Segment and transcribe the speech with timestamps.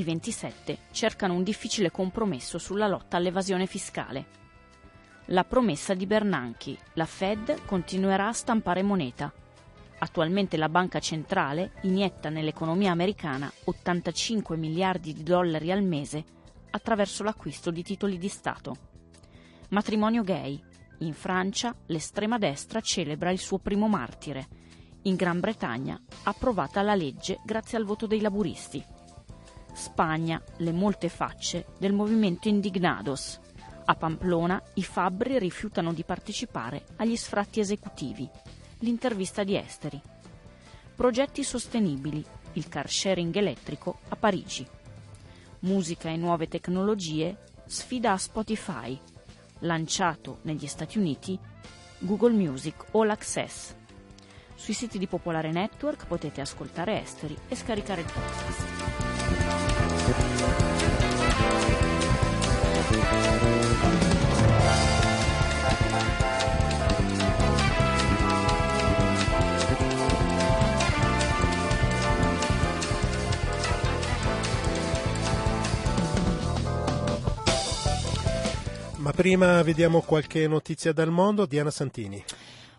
[0.00, 4.24] I 27 cercano un difficile compromesso sulla lotta all'evasione fiscale.
[5.26, 6.78] La promessa di Bernanchi.
[6.94, 9.30] La Fed continuerà a stampare moneta.
[9.98, 16.24] Attualmente la banca centrale inietta nell'economia americana 85 miliardi di dollari al mese
[16.70, 18.76] attraverso l'acquisto di titoli di Stato.
[19.68, 20.58] Matrimonio gay.
[21.00, 24.48] In Francia l'estrema destra celebra il suo primo martire.
[25.02, 28.82] In Gran Bretagna approvata la legge grazie al voto dei laburisti.
[29.72, 33.38] Spagna le molte facce del movimento Indignados.
[33.84, 38.28] A Pamplona i fabbri rifiutano di partecipare agli sfratti esecutivi.
[38.80, 40.00] L'intervista di Esteri.
[40.94, 42.24] Progetti sostenibili.
[42.54, 44.66] Il car sharing elettrico a Parigi.
[45.60, 47.36] Musica e nuove tecnologie.
[47.66, 48.98] Sfida a Spotify
[49.60, 51.38] lanciato negli Stati Uniti
[51.98, 53.74] Google Music All Access.
[54.54, 59.09] Sui siti di Popolare Network potete ascoltare Esteri e scaricare il podcast.
[79.20, 81.44] Prima vediamo qualche notizia dal mondo.
[81.44, 82.24] Diana Santini.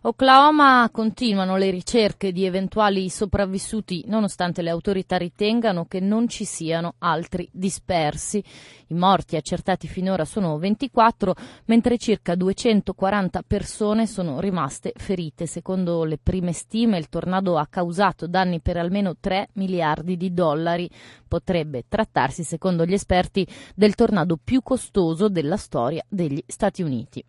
[0.04, 6.96] Oklahoma continuano le ricerche di eventuali sopravvissuti nonostante le autorità ritengano che non ci siano
[6.98, 8.44] altri dispersi.
[8.88, 15.46] I morti accertati finora sono 24, mentre circa 240 persone sono rimaste ferite.
[15.46, 20.90] Secondo le prime stime il tornado ha causato danni per almeno 3 miliardi di dollari.
[21.28, 27.24] Potrebbe trattarsi, secondo gli esperti, del tornado più costoso della storia degli Stati Uniti.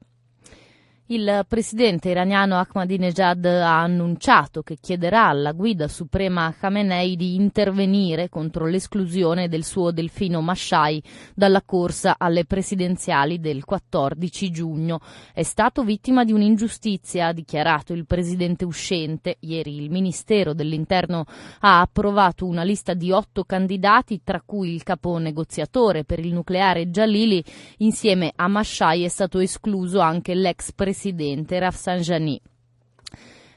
[1.12, 8.64] Il presidente iraniano Ahmadinejad ha annunciato che chiederà alla guida suprema Khamenei di intervenire contro
[8.64, 11.02] l'esclusione del suo delfino Mashai
[11.34, 15.00] dalla corsa alle presidenziali del 14 giugno.
[15.34, 19.36] È stato vittima di un'ingiustizia, ha dichiarato il presidente uscente.
[19.40, 21.26] Ieri il Ministero dell'Interno
[21.60, 26.88] ha approvato una lista di otto candidati, tra cui il capo negoziatore per il nucleare
[26.88, 27.44] Jalili.
[27.78, 32.40] Insieme a Mashai è stato escluso anche l'ex presidente presidente Rafsanjani.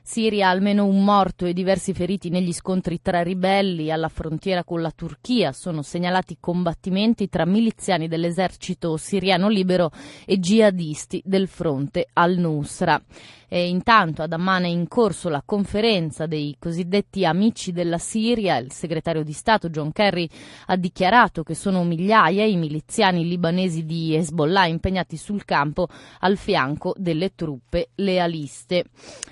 [0.01, 4.89] Siria almeno un morto e diversi feriti negli scontri tra ribelli alla frontiera con la
[4.89, 5.51] Turchia.
[5.51, 9.91] Sono segnalati combattimenti tra miliziani dell'esercito siriano libero
[10.25, 12.99] e jihadisti del fronte al-Nusra.
[13.47, 18.57] E intanto ad Amman è in corso la conferenza dei cosiddetti amici della Siria.
[18.57, 20.27] Il segretario di Stato John Kerry
[20.67, 25.87] ha dichiarato che sono migliaia i miliziani libanesi di Hezbollah impegnati sul campo
[26.19, 28.85] al fianco delle truppe lealiste.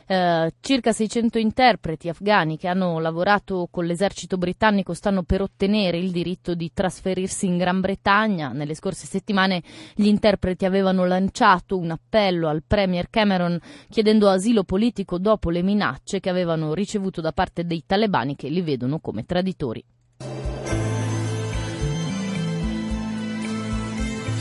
[0.05, 6.11] Eh, circa 600 interpreti afghani che hanno lavorato con l'esercito britannico stanno per ottenere il
[6.11, 8.49] diritto di trasferirsi in Gran Bretagna.
[8.49, 9.63] Nelle scorse settimane
[9.95, 13.59] gli interpreti avevano lanciato un appello al Premier Cameron
[13.89, 18.61] chiedendo asilo politico dopo le minacce che avevano ricevuto da parte dei talebani che li
[18.61, 19.83] vedono come traditori.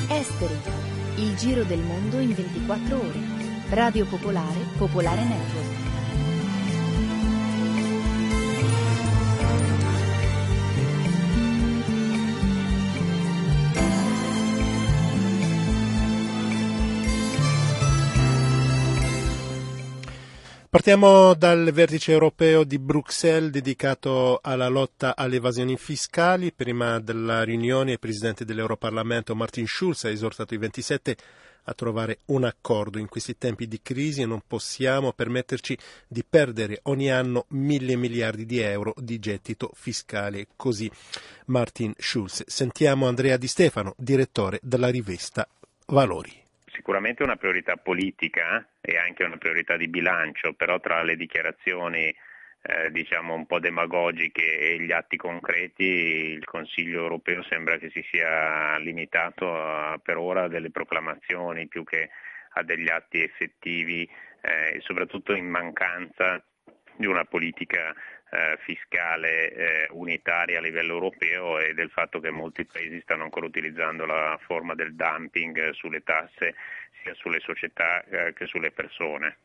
[0.09, 0.55] Esteri,
[1.17, 3.21] il giro del mondo in 24 ore.
[3.71, 5.92] Radio Popolare, Popolare Network.
[20.73, 26.51] Partiamo dal vertice europeo di Bruxelles dedicato alla lotta alle evasioni fiscali.
[26.51, 31.17] Prima della riunione il Presidente dell'Europarlamento Martin Schulz ha esortato i 27
[31.65, 32.99] a trovare un accordo.
[32.99, 35.77] In questi tempi di crisi non possiamo permetterci
[36.09, 40.47] di perdere ogni anno mille miliardi di euro di gettito fiscale.
[40.57, 40.91] Così
[41.49, 42.45] Martin Schulz.
[42.47, 45.47] Sentiamo Andrea Di Stefano, direttore della rivista
[45.89, 46.42] Valori
[46.73, 52.15] sicuramente una priorità politica e anche una priorità di bilancio, però tra le dichiarazioni
[52.65, 58.05] eh, diciamo un po' demagogiche e gli atti concreti il Consiglio europeo sembra che si
[58.11, 62.11] sia limitato a, per ora a delle proclamazioni più che
[62.55, 64.09] a degli atti effettivi
[64.43, 66.45] eh, e soprattutto in mancanza
[66.97, 67.95] di una politica
[68.33, 73.45] eh, fiscale eh, unitaria a livello europeo e del fatto che molti paesi stanno ancora
[73.45, 76.55] utilizzando la forma del dumping sulle tasse
[77.03, 79.37] sia sulle società eh, che sulle persone.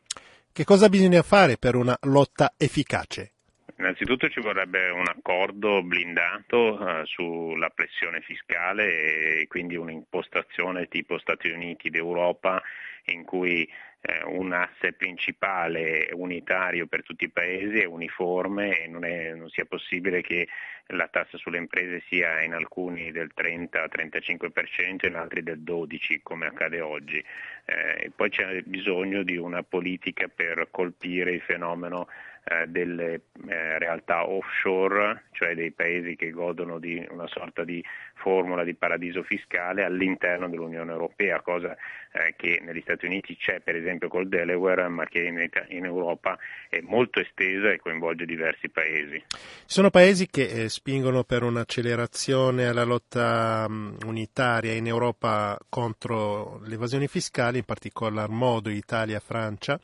[0.50, 3.32] Che cosa bisogna fare per una lotta efficace?
[3.76, 11.50] Innanzitutto ci vorrebbe un accordo blindato eh, sulla pressione fiscale e quindi un'impostazione tipo Stati
[11.50, 12.60] Uniti d'Europa
[13.04, 13.68] in cui
[14.00, 19.48] eh, un asse principale unitario per tutti i paesi è uniforme e non, è, non,
[19.50, 20.48] sia possibile che
[20.88, 26.46] la tassa sulle imprese sia in alcuni del 30-35% e in altri del 12% come
[26.46, 27.22] accade oggi.
[27.64, 32.06] Eh, poi c'è bisogno di una politica per colpire il fenomeno
[32.44, 37.84] eh, delle eh, realtà offshore, cioè dei paesi che godono di una sorta di
[38.18, 41.76] formula di paradiso fiscale all'interno dell'Unione Europea, cosa
[42.12, 46.38] eh, che negli Stati Uniti c'è per esempio col Delaware, ma che in, in Europa
[46.68, 49.22] è molto estesa e coinvolge diversi paesi.
[49.28, 56.60] Ci sono paesi che eh, spingono per un'accelerazione alla lotta um, unitaria in Europa contro
[56.64, 59.78] le evasioni fiscali, in particolar modo Italia e Francia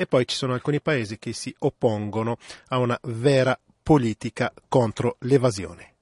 [0.00, 2.36] e poi ci sono alcuni paesi che si oppongono
[2.68, 5.94] a una vera politica contro l'evasione.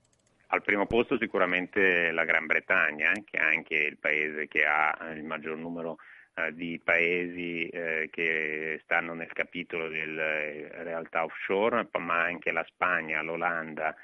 [0.49, 4.97] Al primo posto sicuramente la Gran Bretagna, eh, che è anche il paese che ha
[5.13, 5.99] il maggior numero
[6.35, 12.65] eh, di paesi eh, che stanno nel capitolo delle eh, realtà offshore, ma anche la
[12.69, 13.97] Spagna, l'Olanda,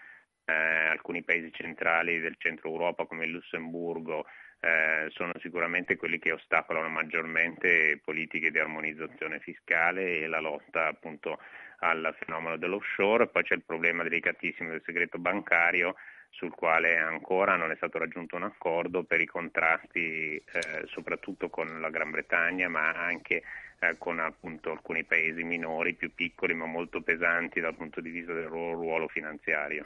[0.45, 4.27] eh, alcuni paesi centrali del centro Europa come il Lussemburgo,
[4.59, 11.39] eh, sono sicuramente quelli che ostacolano maggiormente politiche di armonizzazione fiscale e la lotta appunto
[11.79, 13.29] al fenomeno dell'offshore.
[13.29, 15.95] Poi c'è il problema delicatissimo del segreto bancario
[16.33, 20.43] sul quale ancora non è stato raggiunto un accordo per i contratti eh,
[20.87, 23.43] soprattutto con la Gran Bretagna ma anche
[23.83, 28.33] eh, con appunto, alcuni paesi minori, più piccoli ma molto pesanti dal punto di vista
[28.33, 29.83] del loro ruolo finanziario.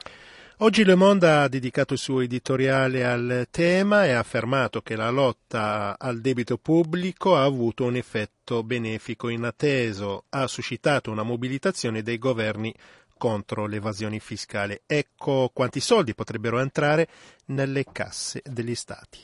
[0.57, 5.09] Oggi Le Monde ha dedicato il suo editoriale al tema e ha affermato che la
[5.09, 12.19] lotta al debito pubblico ha avuto un effetto benefico inatteso, ha suscitato una mobilitazione dei
[12.19, 12.73] governi
[13.17, 14.81] contro l'evasione fiscale.
[14.85, 17.07] Ecco quanti soldi potrebbero entrare
[17.47, 19.19] nelle casse degli Stati.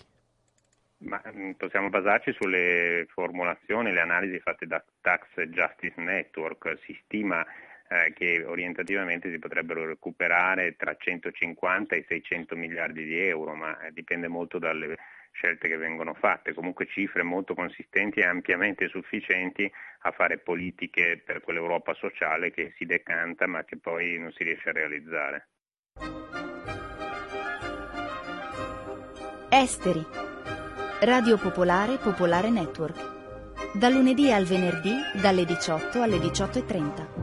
[1.04, 6.80] Ma mm, possiamo basarci sulle formulazioni, le analisi fatte da Tax Justice Network.
[6.86, 7.46] Si stima
[7.90, 13.92] eh, che orientativamente si potrebbero recuperare tra 150 e 600 miliardi di euro, ma eh,
[13.92, 14.98] dipende molto dalle
[15.34, 19.70] scelte che vengono fatte, comunque cifre molto consistenti e ampiamente sufficienti
[20.06, 24.70] a fare politiche per quell'Europa sociale che si decanta ma che poi non si riesce
[24.70, 25.48] a realizzare.
[29.50, 30.06] Esteri.
[31.02, 33.12] Radio Popolare Popolare Network.
[33.74, 37.23] Da lunedì al venerdì dalle 18 alle 18.30.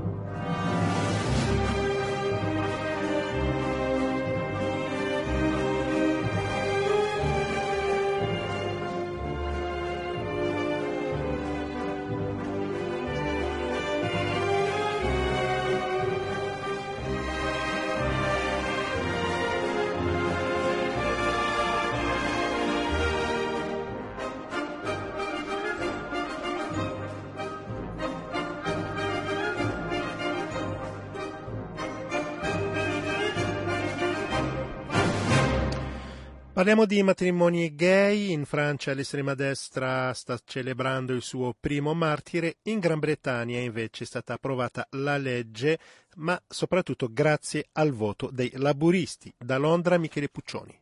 [36.61, 38.33] Parliamo di matrimoni gay.
[38.33, 42.57] In Francia l'estrema destra sta celebrando il suo primo martire.
[42.65, 45.79] In Gran Bretagna invece è stata approvata la legge,
[46.17, 49.33] ma soprattutto grazie al voto dei laburisti.
[49.39, 50.79] Da Londra Michele Puccioni.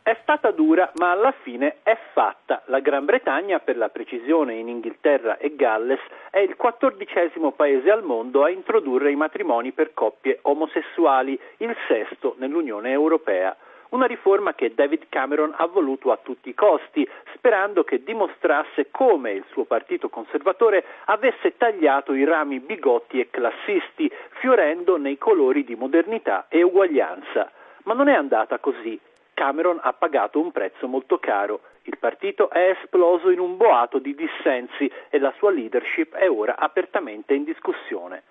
[0.00, 2.62] È stata dura, ma alla fine è fatta.
[2.68, 6.00] La Gran Bretagna, per la precisione in Inghilterra e Galles,
[6.30, 12.36] è il quattordicesimo paese al mondo a introdurre i matrimoni per coppie omosessuali, il sesto
[12.38, 13.54] nell'Unione Europea.
[13.94, 19.30] Una riforma che David Cameron ha voluto a tutti i costi, sperando che dimostrasse come
[19.30, 24.10] il suo partito conservatore avesse tagliato i rami bigotti e classisti,
[24.40, 27.52] fiorendo nei colori di modernità e uguaglianza.
[27.84, 28.98] Ma non è andata così.
[29.32, 31.60] Cameron ha pagato un prezzo molto caro.
[31.84, 36.56] Il partito è esploso in un boato di dissensi e la sua leadership è ora
[36.56, 38.24] apertamente in discussione.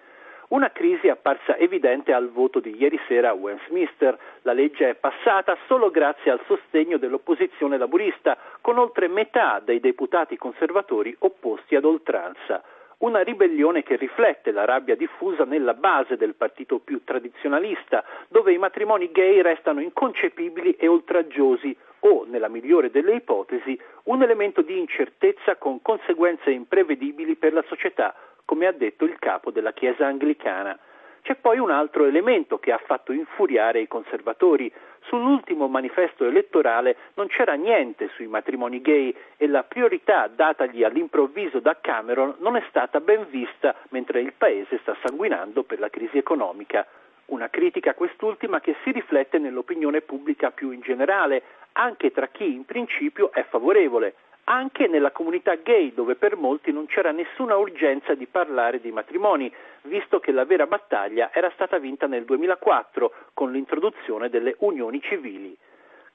[0.54, 4.16] Una crisi apparsa evidente al voto di ieri sera a Westminster.
[4.44, 10.38] La legge è passata solo grazie al sostegno dell'opposizione laburista, con oltre metà dei deputati
[10.38, 12.62] conservatori opposti ad oltranza.
[13.00, 18.60] Una ribellione che riflette la rabbia diffusa nella base del partito più tradizionalista, dove i
[18.60, 25.56] matrimoni gay restano inconcepibili e oltraggiosi o, nella migliore delle ipotesi, un elemento di incertezza
[25.56, 28.14] con conseguenze imprevedibili per la società,
[28.46, 30.78] come ha detto il capo della Chiesa anglicana.
[31.24, 34.70] C'è poi un altro elemento che ha fatto infuriare i conservatori.
[35.04, 41.78] Sull'ultimo manifesto elettorale non c'era niente sui matrimoni gay e la priorità datagli all'improvviso da
[41.80, 46.86] Cameron non è stata ben vista mentre il paese sta sanguinando per la crisi economica.
[47.28, 52.66] Una critica quest'ultima che si riflette nell'opinione pubblica più in generale, anche tra chi in
[52.66, 54.14] principio è favorevole
[54.46, 59.54] anche nella comunità gay, dove per molti non c'era nessuna urgenza di parlare di matrimoni,
[59.84, 65.56] visto che la vera battaglia era stata vinta nel 2004 con l'introduzione delle unioni civili.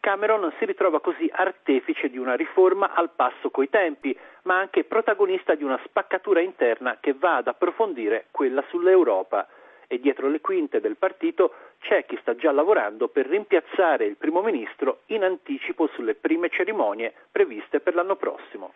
[0.00, 5.54] Cameron si ritrova così artefice di una riforma al passo coi tempi, ma anche protagonista
[5.54, 9.48] di una spaccatura interna che va ad approfondire quella sull'Europa
[9.88, 14.42] e dietro le quinte del partito c'è chi sta già lavorando per rimpiazzare il primo
[14.42, 18.72] ministro in anticipo sulle prime cerimonie previste per l'anno prossimo.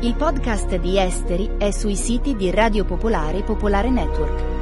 [0.00, 4.57] Il podcast di Esteri è sui siti di Radio Popolare e Popolare Network.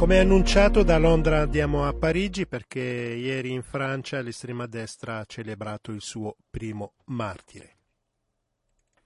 [0.00, 5.92] Come annunciato da Londra andiamo a Parigi perché ieri in Francia l'estrema destra ha celebrato
[5.92, 7.79] il suo primo martire.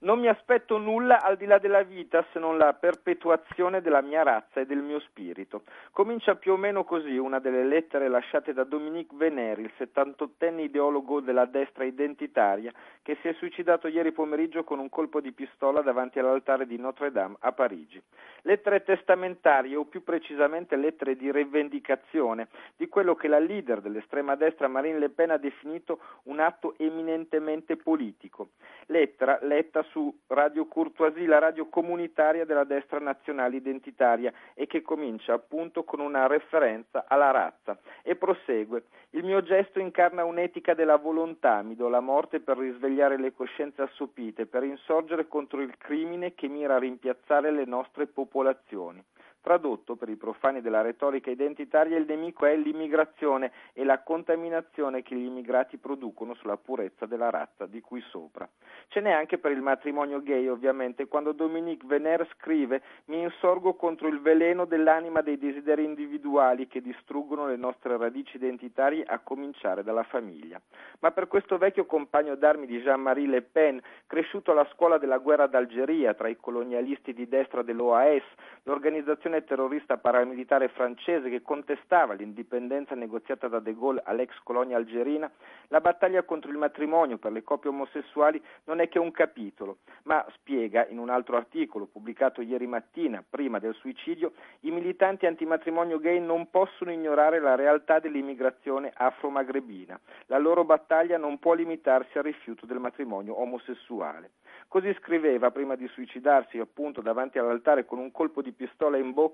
[0.05, 4.21] Non mi aspetto nulla al di là della vita se non la perpetuazione della mia
[4.21, 5.63] razza e del mio spirito.
[5.89, 11.21] Comincia più o meno così una delle lettere lasciate da Dominique Veneri, il 78enne ideologo
[11.21, 12.71] della destra identitaria,
[13.01, 17.11] che si è suicidato ieri pomeriggio con un colpo di pistola davanti all'altare di Notre
[17.11, 17.99] Dame a Parigi.
[18.43, 24.67] Lettere testamentarie o più precisamente lettere di rivendicazione di quello che la leader dell'estrema destra
[24.67, 28.49] Marine Le Pen ha definito un atto eminentemente politico.
[28.85, 34.81] Lettera letta su su Radio Courtoisie, la radio comunitaria della destra nazionale identitaria e che
[34.81, 38.87] comincia appunto con una referenza alla razza e prosegue.
[39.11, 43.83] Il mio gesto incarna un'etica della volontà, mi do la morte per risvegliare le coscienze
[43.83, 49.01] assopite, per insorgere contro il crimine che mira a rimpiazzare le nostre popolazioni.
[49.45, 55.13] Tradotto per i profani della retorica identitaria, il nemico è l'immigrazione e la contaminazione che
[55.13, 58.49] gli immigrati producono sulla purezza della razza di cui sopra.
[58.87, 64.07] Ce n'è anche per il matrimonio gay, ovviamente, quando Dominique Venner scrive Mi insorgo contro
[64.07, 70.01] il veleno dell'anima dei desideri individuali che distruggono le nostre radici identitarie, a cominciare dalla
[70.01, 70.59] famiglia.
[71.01, 75.45] Ma per questo vecchio compagno d'armi di Jean-Marie Le Pen, cresciuto alla scuola della guerra
[75.45, 78.23] d'Algeria tra i colonialisti di destra dell'OAS,
[78.63, 85.29] l'organizzazione organizzazione terrorista paramilitare francese che contestava l'indipendenza negoziata da De Gaulle all'ex colonia algerina,
[85.69, 90.25] la battaglia contro il matrimonio per le coppie omosessuali non è che un capitolo, ma
[90.35, 96.19] spiega in un altro articolo pubblicato ieri mattina, prima del suicidio, i militanti antimatrimonio gay
[96.19, 99.99] non possono ignorare la realtà dell'immigrazione afro-magrebina.
[100.27, 104.31] La loro battaglia non può limitarsi al rifiuto del matrimonio omosessuale.
[104.67, 109.24] Così scriveva prima di suicidarsi appunto davanti all'altare con un colpo di pistola in bocca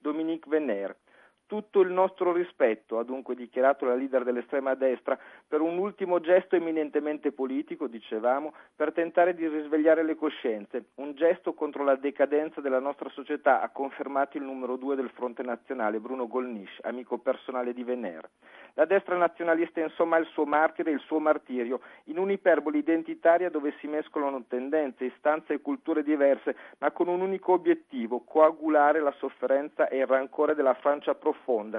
[0.00, 0.96] Dominique Venner.
[1.46, 6.56] Tutto il nostro rispetto, ha dunque dichiarato la leader dell'estrema destra, per un ultimo gesto
[6.56, 12.80] eminentemente politico, dicevamo, per tentare di risvegliare le coscienze, un gesto contro la decadenza della
[12.80, 17.84] nostra società, ha confermato il numero due del Fronte Nazionale, Bruno Golnisch, amico personale di
[17.84, 18.28] Venner.
[18.74, 23.86] La destra nazionalista insomma il suo martire, il suo martirio, in un'iperbole identitaria dove si
[23.86, 29.98] mescolano tendenze, istanze e culture diverse, ma con un unico obiettivo, coagulare la sofferenza e
[29.98, 31.34] il rancore della Francia profonda,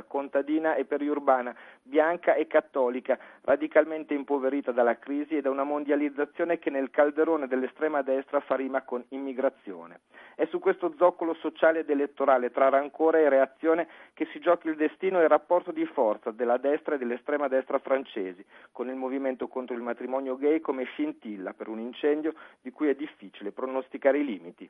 [0.07, 6.69] contadina e periurbana, bianca e cattolica, radicalmente impoverita dalla crisi e da una mondializzazione che
[6.69, 10.01] nel calderone dell'estrema destra fa rima con immigrazione.
[10.35, 14.75] È su questo zoccolo sociale ed elettorale tra rancore e reazione che si gioca il
[14.75, 19.47] destino e il rapporto di forza della destra e dell'estrema destra francesi, con il movimento
[19.47, 24.25] contro il matrimonio gay come scintilla per un incendio di cui è difficile pronosticare i
[24.25, 24.69] limiti.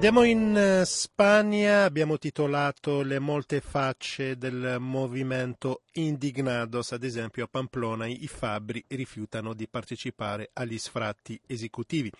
[0.00, 7.48] Andiamo in eh, Spagna, abbiamo titolato Le molte facce del movimento Indignados, ad esempio a
[7.48, 12.10] Pamplona i fabbri rifiutano di partecipare agli sfratti esecutivi.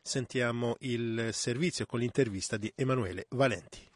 [0.00, 3.86] Sentiamo il servizio con l'intervista di Emanuele Valenti.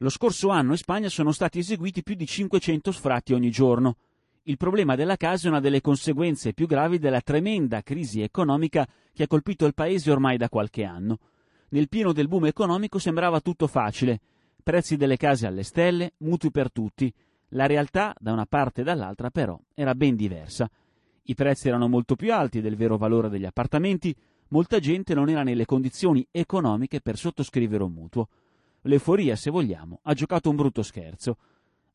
[0.00, 3.96] Lo scorso anno in Spagna sono stati eseguiti più di 500 sfratti ogni giorno.
[4.42, 9.22] Il problema della casa è una delle conseguenze più gravi della tremenda crisi economica che
[9.22, 11.18] ha colpito il paese ormai da qualche anno.
[11.72, 14.20] Nel pieno del boom economico sembrava tutto facile.
[14.60, 17.12] Prezzi delle case alle stelle, mutui per tutti.
[17.50, 20.68] La realtà, da una parte e dall'altra, però, era ben diversa.
[21.22, 24.14] I prezzi erano molto più alti del vero valore degli appartamenti,
[24.48, 28.28] molta gente non era nelle condizioni economiche per sottoscrivere un mutuo.
[28.82, 31.36] L'euforia, se vogliamo, ha giocato un brutto scherzo.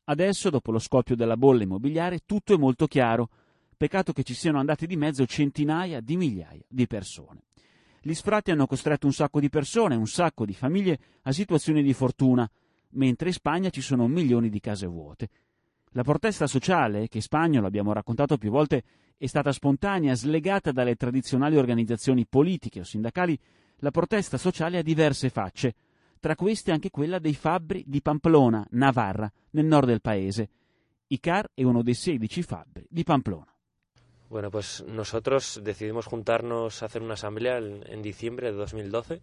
[0.04, 3.28] Adesso, dopo lo scoppio della bolla immobiliare, tutto è molto chiaro.
[3.76, 7.42] Peccato che ci siano andati di mezzo centinaia di migliaia di persone.
[8.06, 11.92] Gli sfratti hanno costretto un sacco di persone, un sacco di famiglie a situazioni di
[11.92, 12.48] fortuna,
[12.90, 15.28] mentre in Spagna ci sono milioni di case vuote.
[15.90, 18.84] La protesta sociale, che in Spagna, lo abbiamo raccontato più volte,
[19.16, 23.36] è stata spontanea, slegata dalle tradizionali organizzazioni politiche o sindacali,
[23.78, 25.74] la protesta sociale ha diverse facce,
[26.20, 30.48] tra queste anche quella dei fabbri di Pamplona, Navarra, nel nord del paese.
[31.08, 33.55] Icar è uno dei 16 fabbri di Pamplona.
[34.28, 39.20] Bueno, pues nosotros decidimos juntarnos a hacer una asamblea en, diciembre de 2012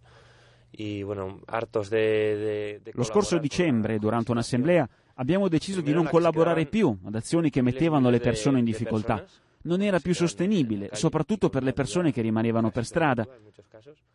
[0.72, 6.06] y bueno, hartos de, de, de Lo scorso dicembre, durante un'assemblea, abbiamo deciso di non
[6.06, 9.24] collaborare più ad azioni che mettevano le persone in difficoltà.
[9.62, 13.26] Non era più sostenibile, soprattutto per le persone che rimanevano per strada.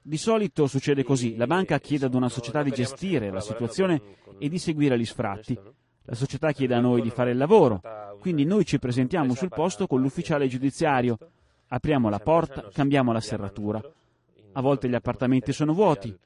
[0.02, 4.02] Di solito succede così, la banca chiede ad una società di gestire la situazione
[4.38, 5.58] e di seguire gli sfratti.
[6.10, 7.82] La società chiede a noi di fare il lavoro,
[8.20, 11.20] quindi noi ci presentiamo sul posto con l'ufficiale giudiziario,
[11.68, 13.80] apriamo la porta, cambiamo la serratura.
[14.54, 16.18] A volte gli appartamenti sono vuoti,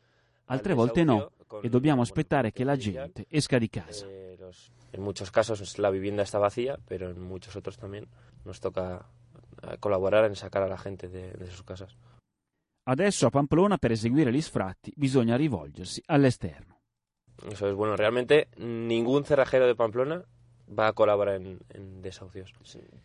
[0.45, 4.07] altre volte no, e dobbiamo aspettare che la gente esca di casa.
[4.07, 8.07] En muchos casos la vivienda está vacía, pero en muchos otros también
[8.45, 9.05] nos toca
[9.81, 11.97] colaborar en sacar a la gente de sus casas.
[12.85, 16.72] Adesso a Pamplona per eseguire gli sfratti bisogna rivolgersi all'esterno.
[17.49, 17.95] Eso es bueno.
[17.95, 20.23] Realmente ningún cerrajero de Pamplona
[20.77, 22.51] va a colaborar en, en desahucios.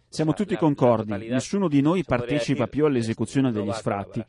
[0.09, 4.25] Siamo tutti concordi, nessuno di noi partecipa più all'esecuzione degli sfratti.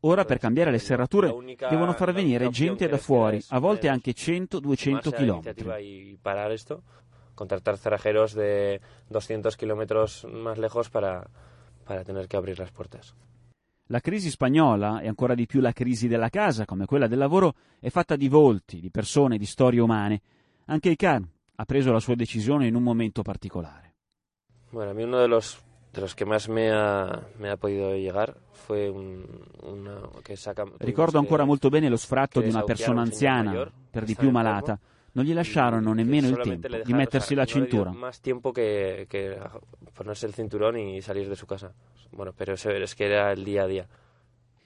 [0.00, 5.16] Ora per cambiare le serrature devono far venire gente da fuori, a volte anche 100-200
[5.16, 6.18] chilometri.
[6.20, 6.82] parar esto,
[7.34, 11.26] contratar cerrajeros de 200 kilómetros más lejos para,
[11.84, 13.14] para tener que abrir las puertas.
[13.88, 17.54] La crisi spagnola, e ancora di più la crisi della casa, come quella del lavoro,
[17.78, 20.22] è fatta di volti, di persone, di storie umane.
[20.66, 21.22] Anche Icar
[21.56, 23.94] ha preso la sua decisione in un momento particolare.
[24.70, 27.94] Bueno, a mí uno de los, de los que más me ha, me ha podido
[27.94, 29.22] llegar fue un,
[29.62, 30.64] una que saca...
[30.78, 34.80] Ricordo ancora molto bene lo sfratto di una persona anziana, per di più malata.
[35.14, 37.92] Non gli lasciarono nemmeno il tempo di mettersi la cintura.
[37.92, 39.38] Más tiempo que, que
[39.92, 41.72] ponerse el cinturón y salir de su casa.
[42.10, 43.88] Bueno, pero es que era el día a día.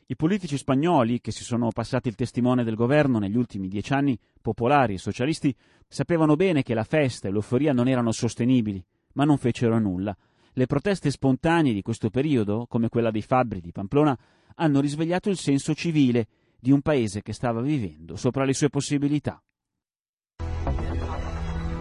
[0.06, 4.18] I politici spagnoli, che si sono passati il testimone del governo negli ultimi dieci anni,
[4.40, 5.54] popolari e socialisti,
[5.86, 8.82] sapevano bene che la festa e l'euforia non erano sostenibili,
[9.12, 10.16] ma non fecero nulla.
[10.54, 14.18] Le proteste spontanee di questo periodo, come quella dei fabbri di Pamplona,
[14.54, 16.26] hanno risvegliato il senso civile
[16.58, 19.42] di un paese che stava vivendo sopra le sue possibilità.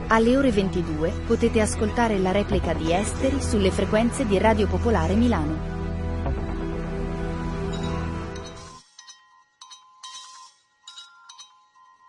[0.09, 5.75] Alle ore 22 potete ascoltare la replica di Esteri sulle frequenze di Radio Popolare Milano.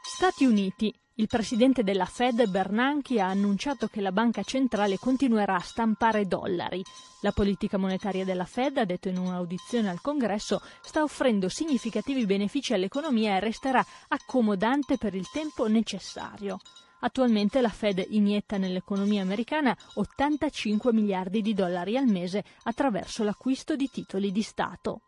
[0.01, 0.95] Stati Uniti.
[1.15, 6.81] Il presidente della Fed Bernanke ha annunciato che la banca centrale continuerà a stampare dollari.
[7.23, 12.73] La politica monetaria della Fed, ha detto in un'audizione al Congresso, sta offrendo significativi benefici
[12.75, 16.61] all'economia e resterà accomodante per il tempo necessario.
[17.01, 23.89] Attualmente la Fed inietta nell'economia americana 85 miliardi di dollari al mese attraverso l'acquisto di
[23.89, 25.03] titoli di Stato.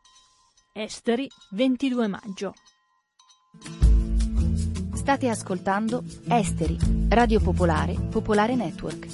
[0.72, 2.54] Esteri, 22 maggio.
[4.94, 6.76] State ascoltando Esteri,
[7.08, 9.08] Radio Popolare, Popolare Network.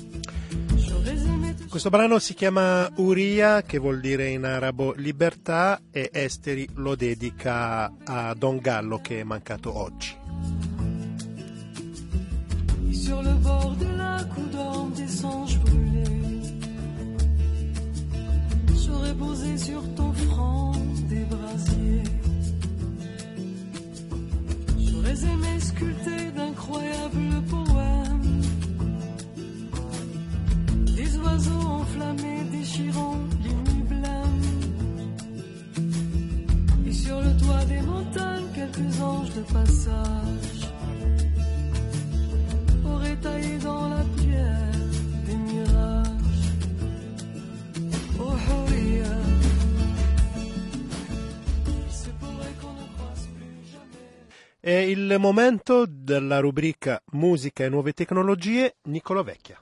[1.68, 7.92] Questo brano si chiama Uria, che vuol dire in arabo libertà, e Esteri lo dedica
[8.04, 10.25] a Don Gallo che è mancato oggi.
[19.18, 20.72] Posé sur ton front
[21.08, 22.02] des brasiers.
[24.78, 28.42] J'aurais aimé sculpter d'incroyables poèmes,
[30.94, 33.56] des oiseaux enflammés déchirant les.
[36.88, 40.70] Et sur le toit des montagnes, quelques anges de passage
[42.84, 44.04] aurait taillé dans la
[54.66, 59.60] È il momento della rubrica Musica e nuove tecnologie, Nicolo Vecchia.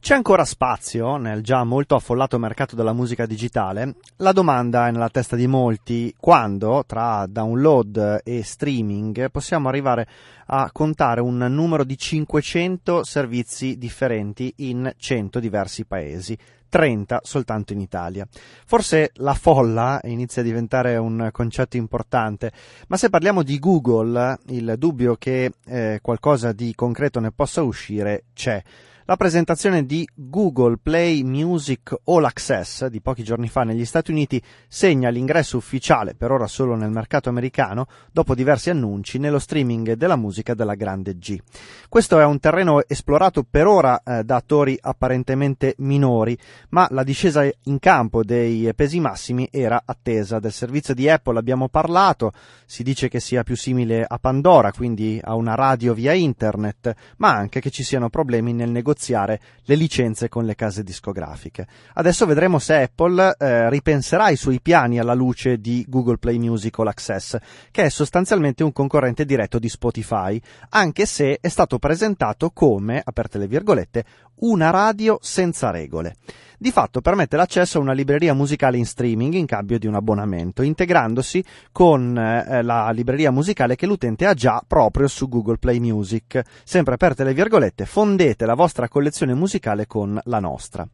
[0.00, 3.96] C'è ancora spazio nel già molto affollato mercato della musica digitale?
[4.16, 10.08] La domanda è nella testa di molti quando, tra download e streaming, possiamo arrivare
[10.46, 16.38] a contare un numero di 500 servizi differenti in 100 diversi paesi.
[16.68, 18.26] 30 soltanto in Italia.
[18.66, 22.52] Forse la folla inizia a diventare un concetto importante,
[22.88, 28.24] ma se parliamo di Google, il dubbio che eh, qualcosa di concreto ne possa uscire
[28.34, 28.62] c'è.
[29.08, 34.38] La presentazione di Google Play Music All Access di pochi giorni fa negli Stati Uniti
[34.68, 40.16] segna l'ingresso ufficiale, per ora solo nel mercato americano, dopo diversi annunci nello streaming della
[40.16, 41.40] musica della grande G.
[41.88, 46.36] Questo è un terreno esplorato per ora eh, da attori apparentemente minori,
[46.68, 50.38] ma la discesa in campo dei pesi massimi era attesa.
[50.38, 52.32] Del servizio di Apple abbiamo parlato,
[52.66, 57.30] si dice che sia più simile a Pandora, quindi a una radio via internet, ma
[57.30, 58.68] anche che ci siano problemi nel
[58.98, 61.66] negoziare le licenze con le case discografiche.
[61.94, 66.76] Adesso vedremo se Apple eh, ripenserà i suoi piani alla luce di Google Play Music
[66.78, 67.36] All Access,
[67.70, 73.38] che è sostanzialmente un concorrente diretto di Spotify, anche se è stato presentato come, aperte
[73.38, 74.04] le virgolette,
[74.40, 76.16] una radio senza regole.
[76.60, 80.62] Di fatto permette l'accesso a una libreria musicale in streaming in cambio di un abbonamento,
[80.62, 86.42] integrandosi con eh, la libreria musicale che l'utente ha già proprio su Google Play Music.
[86.64, 90.84] Sempre aperte le virgolette, fondete la vostra collezione musicale con la nostra.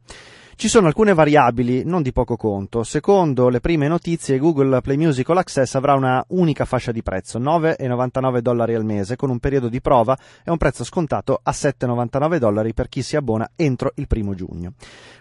[0.56, 2.84] Ci sono alcune variabili non di poco conto.
[2.84, 7.40] Secondo le prime notizie, Google Play Music All Access avrà una unica fascia di prezzo,
[7.40, 12.36] 9,99 dollari al mese, con un periodo di prova e un prezzo scontato a 7,99
[12.36, 14.74] dollari per chi si abbona entro il primo giugno.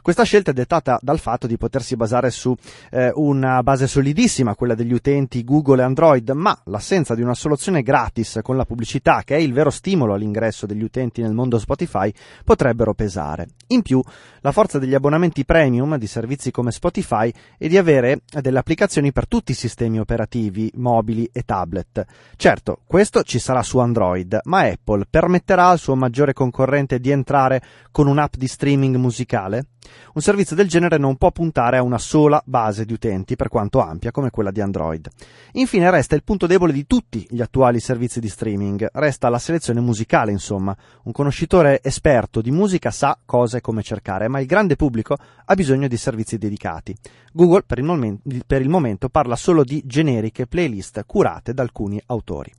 [0.04, 2.56] Questa scelta è dettata dal fatto di potersi basare su
[2.92, 7.82] eh, una base solidissima, quella degli utenti Google e Android, ma l'assenza di una soluzione
[7.82, 12.14] gratis con la pubblicità, che è il vero stimolo all'ingresso degli utenti nel mondo Spotify,
[12.44, 13.48] potrebbero pesare.
[13.68, 14.02] In più,
[14.42, 19.28] la forza degli abbonamenti premium di servizi come Spotify è di avere delle applicazioni per
[19.28, 22.06] tutti i sistemi operativi, mobili e tablet.
[22.36, 27.62] Certo, questo ci sarà su Android, ma Apple permetterà al suo maggiore concorrente di entrare
[27.92, 29.68] con un'app di streaming musicale?
[30.14, 33.80] Un servizio del genere non può puntare a una sola base di utenti, per quanto
[33.80, 35.08] ampia come quella di Android.
[35.54, 39.82] Infine resta il punto debole di tutti gli attuali servizi di streaming, resta la selezione
[39.82, 40.76] musicale, insomma.
[41.04, 45.13] Un conoscitore esperto di musica sa cosa e come cercare, ma il grande pubblico
[45.46, 46.96] ha bisogno di servizi dedicati.
[47.32, 52.02] Google per il, momento, per il momento parla solo di generiche playlist curate da alcuni
[52.08, 52.52] autori.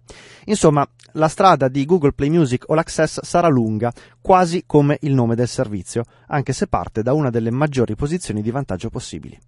[0.47, 5.35] Insomma, la strada di Google Play Music All Access sarà lunga, quasi come il nome
[5.35, 9.39] del servizio, anche se parte da una delle maggiori posizioni di vantaggio possibili.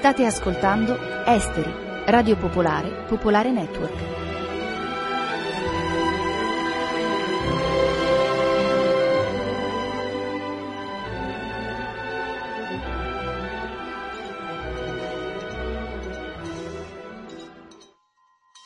[0.00, 1.70] State ascoltando Esteri,
[2.06, 4.02] Radio Popolare, Popolare Network.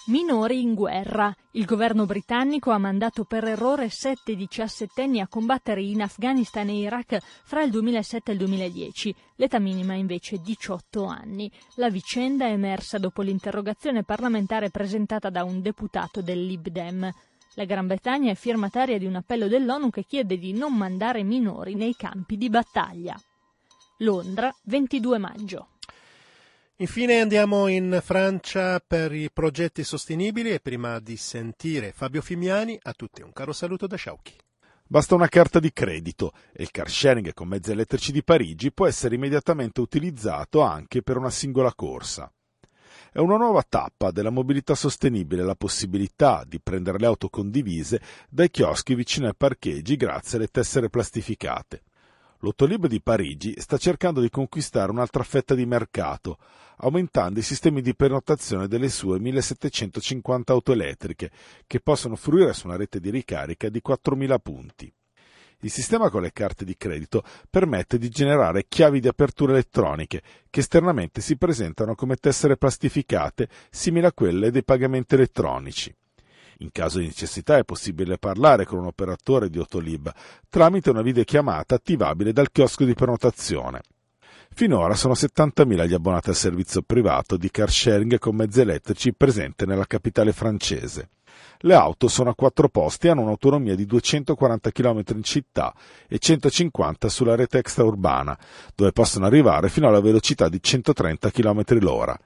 [0.07, 1.34] Minori in guerra.
[1.57, 7.19] Il governo britannico ha mandato per errore sette diciassettenni a combattere in Afghanistan e Iraq
[7.45, 9.15] fra il 2007 e il 2010.
[9.37, 11.49] L'età minima invece 18 anni.
[11.77, 17.09] La vicenda è emersa dopo l'interrogazione parlamentare presentata da un deputato del Lib Dem.
[17.55, 21.77] La Gran Bretagna è firmataria di un appello dell'ONU che chiede di non mandare minori
[21.77, 23.17] nei campi di battaglia.
[23.99, 25.69] Londra, 22 maggio.
[26.79, 32.93] Infine andiamo in Francia per i progetti sostenibili e prima di sentire Fabio Fimiani, a
[32.95, 34.35] tutti un caro saluto da Sciauchi.
[34.85, 38.89] Basta una carta di credito e il car sharing con mezzi elettrici di Parigi può
[38.89, 42.29] essere immediatamente utilizzato anche per una singola corsa.
[43.13, 48.51] È una nuova tappa della mobilità sostenibile la possibilità di prendere le auto condivise dai
[48.51, 51.85] chioschi vicino ai parcheggi grazie alle tessere plastificate.
[52.45, 56.37] L'Autolib di Parigi sta cercando di conquistare un'altra fetta di mercato,
[56.77, 61.31] aumentando i sistemi di prenotazione delle sue 1750 auto elettriche,
[61.67, 64.93] che possono fruire su una rete di ricarica di 4000 punti.
[65.61, 70.61] Il sistema con le carte di credito permette di generare chiavi di apertura elettroniche che
[70.61, 75.97] esternamente si presentano come tessere plastificate simili a quelle dei pagamenti elettronici.
[76.59, 80.13] In caso di necessità è possibile parlare con un operatore di Autolib
[80.49, 83.81] tramite una videochiamata attivabile dal chiosco di prenotazione.
[84.57, 89.67] Finora sono 70.000 gli abbonati al servizio privato di car sharing con mezzi elettrici presente
[89.67, 91.09] nella capitale francese.
[91.59, 95.75] Le auto sono a quattro posti e hanno un'autonomia di 240 km in città
[96.07, 98.39] e 150 sulla rete extraurbana,
[98.77, 102.17] dove possono arrivare fino alla velocità di 130 km l'ora.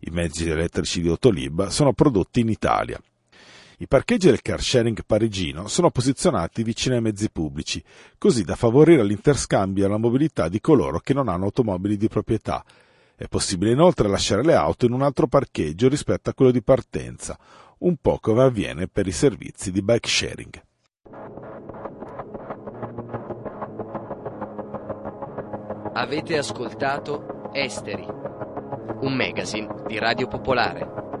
[0.00, 3.00] I mezzi elettrici di Autolib sono prodotti in Italia.
[3.80, 7.80] I parcheggi del car sharing parigino sono posizionati vicino ai mezzi pubblici,
[8.18, 12.64] così da favorire l'interscambio e la mobilità di coloro che non hanno automobili di proprietà.
[13.14, 17.38] È possibile inoltre lasciare le auto in un altro parcheggio rispetto a quello di partenza,
[17.78, 20.62] un po' come avviene per i servizi di bike sharing.
[25.92, 28.06] Avete ascoltato Esteri,
[29.02, 31.17] un magazine di Radio Popolare.